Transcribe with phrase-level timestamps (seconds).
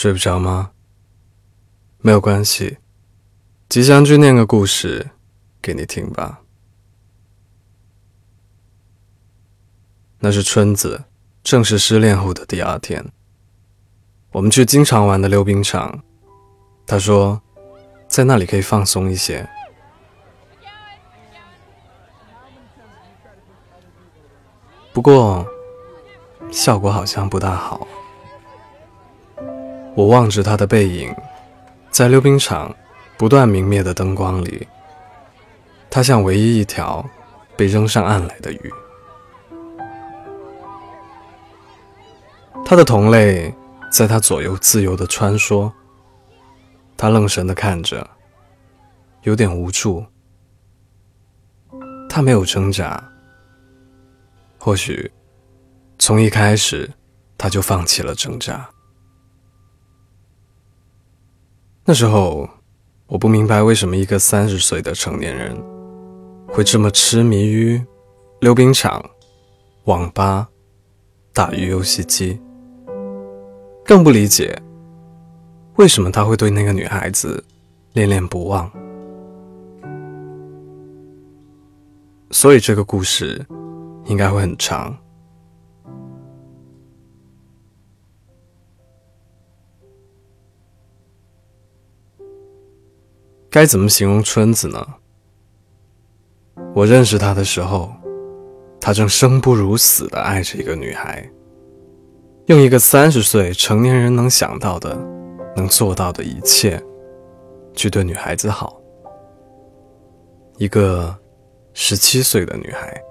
[0.00, 0.70] 睡不着吗？
[1.98, 2.78] 没有关系，
[3.68, 5.10] 吉祥君念个故事
[5.60, 6.40] 给你听吧。
[10.20, 11.04] 那是春子
[11.42, 13.12] 正式失恋后的第二天，
[14.32, 16.02] 我们去经常玩的溜冰场，
[16.86, 17.42] 他说
[18.08, 19.46] 在那里可以放松一些。
[24.94, 25.46] 不过
[26.50, 27.86] 效果好像不大好。
[30.00, 31.14] 我望着他的背影，
[31.90, 32.74] 在溜冰场
[33.18, 34.66] 不断明灭的灯光里，
[35.90, 37.06] 他像唯一一条
[37.54, 38.72] 被扔上岸来的鱼。
[42.64, 43.54] 他的同类
[43.92, 45.70] 在他左右自由的穿梭，
[46.96, 48.08] 他愣神的看着，
[49.24, 50.02] 有点无助。
[52.08, 53.06] 他没有挣扎，
[54.56, 55.12] 或许
[55.98, 56.90] 从一开始
[57.36, 58.66] 他就放弃了挣扎。
[61.90, 62.48] 那时候，
[63.08, 65.60] 我不明白为什么一个三十岁的成年人
[66.46, 67.84] 会这么痴迷于
[68.38, 69.04] 溜冰场、
[69.86, 70.48] 网吧、
[71.32, 72.40] 打鱼游戏机，
[73.84, 74.56] 更不理解
[75.78, 77.42] 为什么他会对那个女孩子
[77.94, 78.70] 恋恋不忘。
[82.30, 83.44] 所以这个故事
[84.04, 84.96] 应该会很长。
[93.50, 94.86] 该怎么形容春子呢？
[96.72, 97.92] 我认识他的时候，
[98.80, 101.28] 他正生不如死的爱着一个女孩，
[102.46, 104.96] 用一个三十岁成年人能想到的、
[105.56, 106.80] 能做到的一切，
[107.74, 108.80] 去对女孩子好。
[110.58, 111.12] 一个
[111.74, 113.02] 十七岁的女孩，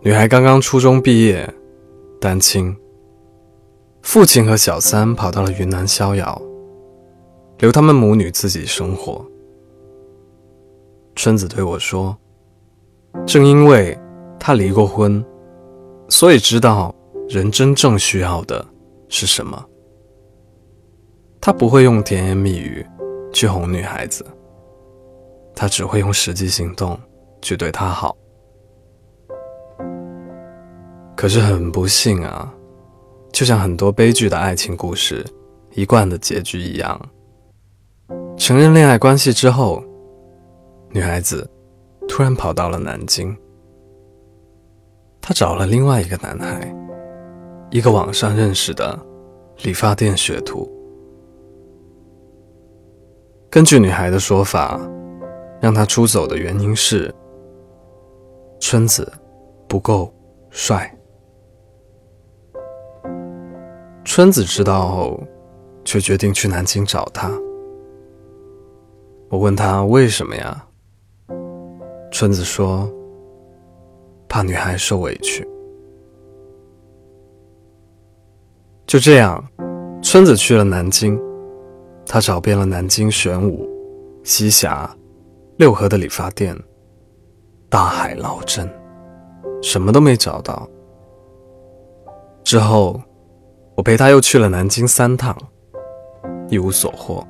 [0.00, 1.46] 女孩刚刚初中毕业，
[2.18, 2.74] 单亲，
[4.00, 6.40] 父亲和小三跑到了云南逍遥。
[7.58, 9.24] 留他们母女自己生活。
[11.14, 12.16] 春子对我说
[13.26, 13.98] ：“正因为
[14.38, 15.24] 他离过婚，
[16.08, 16.94] 所以知道
[17.28, 18.62] 人真正需要的
[19.08, 19.64] 是什么。
[21.40, 22.84] 他不会用甜言蜜语
[23.32, 24.26] 去哄女孩子，
[25.54, 26.98] 他只会用实际行动
[27.40, 28.14] 去对她好。
[31.16, 32.52] 可是很不幸啊，
[33.32, 35.24] 就像很多悲剧的爱情故事
[35.72, 37.00] 一贯的结局一样。”
[38.36, 39.82] 承认恋爱关系之后，
[40.90, 41.48] 女孩子
[42.06, 43.36] 突然跑到了南京。
[45.20, 46.72] 她找了另外一个男孩，
[47.70, 48.96] 一个网上认识的
[49.62, 50.70] 理发店学徒。
[53.50, 54.78] 根据女孩的说法，
[55.60, 57.12] 让她出走的原因是
[58.60, 59.10] 春子
[59.66, 60.12] 不够
[60.50, 60.92] 帅。
[64.04, 65.20] 春子知道后，
[65.84, 67.28] 却决定去南京找他。
[69.36, 70.64] 我问他为什么呀？
[72.10, 72.90] 春子说
[74.30, 75.46] ：“怕女孩受委屈。”
[78.86, 79.46] 就这样，
[80.02, 81.20] 春子去了南京，
[82.06, 83.68] 他找遍了南京玄武、
[84.24, 84.90] 栖霞、
[85.58, 86.58] 六合的理发店，
[87.68, 88.66] 大海捞针，
[89.62, 90.66] 什么都没找到。
[92.42, 92.98] 之后，
[93.74, 95.36] 我陪他又去了南京三趟，
[96.48, 97.22] 一无所获。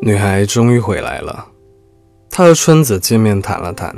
[0.00, 1.46] 女孩终于回来了，
[2.30, 3.94] 她和春子见面谈了谈，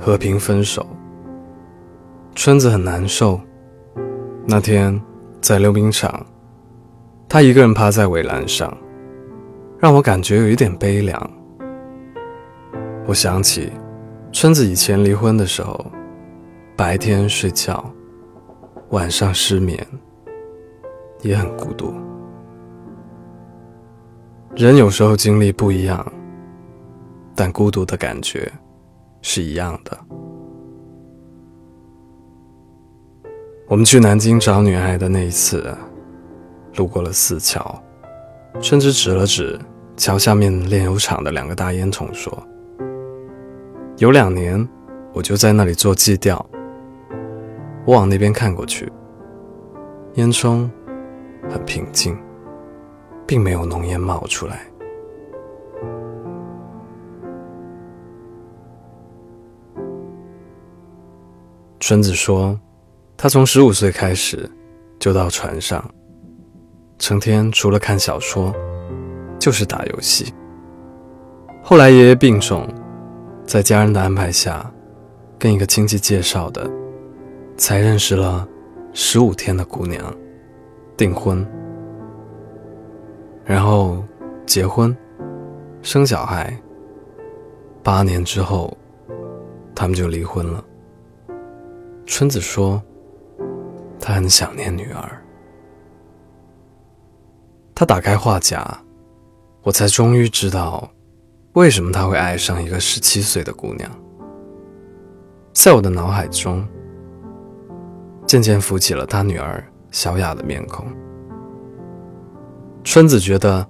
[0.00, 0.84] 和平分手。
[2.34, 3.38] 春子很难受。
[4.46, 5.00] 那天
[5.40, 6.24] 在溜冰场，
[7.28, 8.76] 她一个人趴在围栏上，
[9.78, 11.30] 让我感觉有一点悲凉。
[13.06, 13.70] 我想起
[14.32, 15.84] 春子以前离婚的时候，
[16.76, 17.84] 白天睡觉，
[18.88, 19.86] 晚上失眠，
[21.22, 21.94] 也很孤独。
[24.56, 26.12] 人有时候经历不一样，
[27.34, 28.50] 但孤独的感觉
[29.20, 29.98] 是一样的。
[33.66, 35.76] 我们去南京找女孩的那一次，
[36.76, 37.82] 路过了四桥，
[38.60, 39.58] 春子指了指
[39.96, 42.32] 桥下面炼油厂的两个大烟囱，说
[43.98, 44.68] ：“有两年，
[45.12, 46.44] 我就在那里做计调。
[47.84, 48.90] 我往那边看过去，
[50.14, 50.70] 烟囱
[51.50, 52.16] 很平静。”
[53.26, 54.60] 并没有浓烟冒出来。
[61.80, 62.58] 春子说
[63.14, 64.50] ：“他从十五岁开始
[64.98, 65.84] 就到船上，
[66.98, 68.54] 成天除了看小说，
[69.38, 70.32] 就是打游戏。
[71.62, 72.66] 后来爷爷病重，
[73.44, 74.72] 在家人的安排下，
[75.38, 76.70] 跟一个亲戚介绍的，
[77.58, 78.48] 才认识了
[78.94, 80.02] 十五天的姑娘，
[80.96, 81.46] 订婚，
[83.44, 84.02] 然后
[84.46, 84.96] 结婚，
[85.82, 86.56] 生小孩。
[87.82, 88.74] 八年之后，
[89.74, 90.64] 他们就离婚了。
[92.06, 92.82] 春子说，
[94.00, 95.22] 他很想念女儿。
[97.74, 98.64] 他打开话匣，
[99.62, 100.90] 我才终于知道，
[101.52, 103.90] 为什么他会爱上一个十七岁的姑娘。
[105.52, 106.66] 在我的脑海中，
[108.26, 110.86] 渐渐浮起了他女儿小雅的面孔。
[112.84, 113.66] 春子觉得，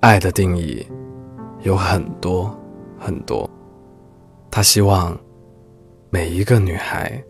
[0.00, 0.86] 爱的定义
[1.62, 2.56] 有很多。
[2.96, 3.50] 很多，
[4.50, 5.14] 她希望
[6.08, 7.22] 每一个女孩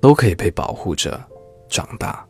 [0.00, 1.22] 都可以被保护着
[1.68, 2.25] 长大。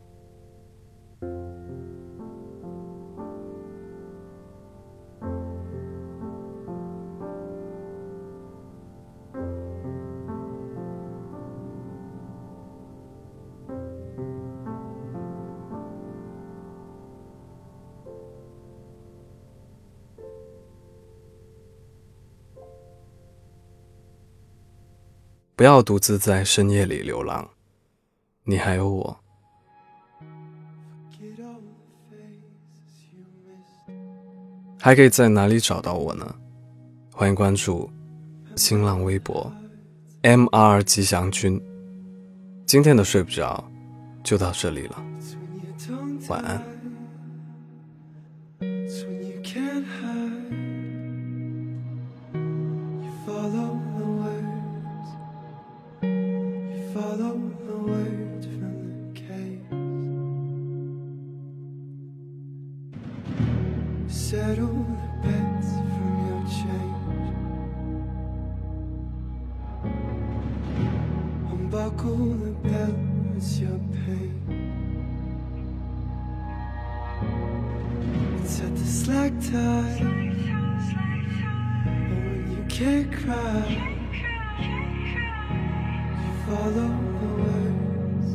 [25.57, 27.49] 不要独自在深夜里流浪，
[28.43, 29.19] 你还有我。
[34.79, 36.35] 还可以在哪里找到我呢？
[37.11, 37.89] 欢迎关注
[38.55, 39.51] 新浪微博
[40.21, 41.59] “mr 吉祥君”。
[42.67, 43.67] 今天的睡不着
[44.23, 45.03] 就到这里了，
[46.29, 46.76] 晚安。
[64.29, 67.07] Settle the bets from your change.
[71.49, 72.99] Unbuckle the belt,
[73.37, 74.35] it's your pain.
[78.41, 80.01] It's at the slack tide,
[81.85, 83.63] but when you can't cry,
[86.21, 86.91] you follow
[87.21, 88.29] the words.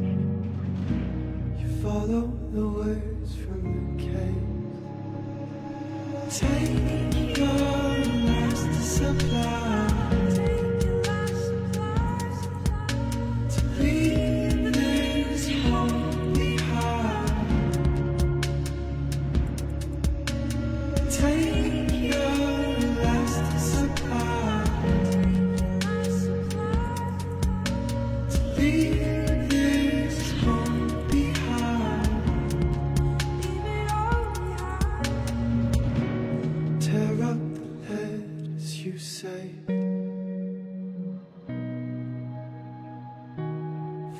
[1.60, 3.60] You follow the words from
[3.98, 4.51] the cave.
[6.32, 9.91] Take your last supply.
[39.02, 39.66] saved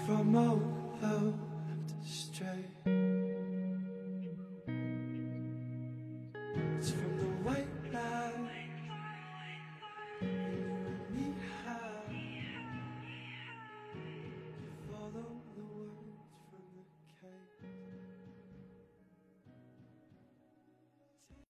[0.05, 0.61] from all
[1.05, 1.35] out
[2.05, 2.65] astray.
[6.77, 7.12] It's from